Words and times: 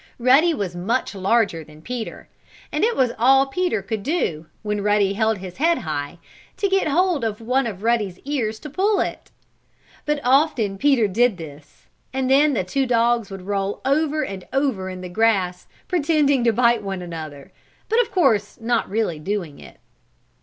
Ruddy 0.17 0.51
was 0.51 0.75
much 0.75 1.13
larger 1.13 1.63
than 1.63 1.83
Peter, 1.83 2.27
and 2.71 2.83
it 2.83 2.95
was 2.95 3.11
all 3.19 3.45
Peter 3.45 3.83
could 3.83 4.01
do, 4.01 4.47
when 4.63 4.81
Ruddy 4.81 5.13
held 5.13 5.37
his 5.37 5.57
head 5.57 5.77
high, 5.77 6.17
to 6.57 6.67
get 6.67 6.87
hold 6.87 7.23
of 7.23 7.39
one 7.39 7.67
of 7.67 7.83
Ruddy's 7.83 8.17
ears 8.25 8.57
to 8.61 8.69
pull 8.71 8.99
it. 8.99 9.29
But 10.07 10.19
often 10.23 10.79
Peter 10.79 11.07
did 11.07 11.37
this, 11.37 11.85
and 12.13 12.31
then 12.31 12.53
the 12.53 12.63
two 12.63 12.87
dogs 12.87 13.29
would 13.29 13.43
roll 13.43 13.79
over 13.85 14.25
and 14.25 14.43
over 14.51 14.89
in 14.89 15.01
the 15.01 15.07
grass, 15.07 15.67
pretending 15.87 16.43
to 16.45 16.51
bite 16.51 16.81
one 16.81 17.03
another, 17.03 17.51
but, 17.87 18.01
of 18.01 18.09
course, 18.09 18.59
not 18.59 18.89
really 18.89 19.19
doing 19.19 19.59
it. 19.59 19.77